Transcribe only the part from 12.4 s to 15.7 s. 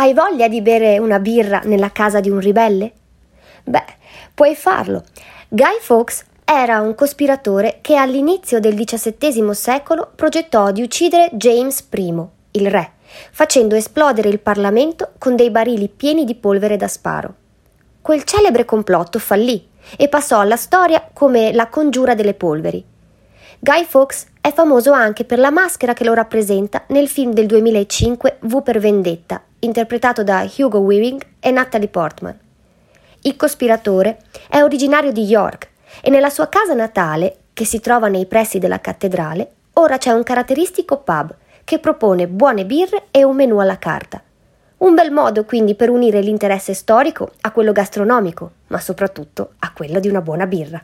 il re, facendo esplodere il Parlamento con dei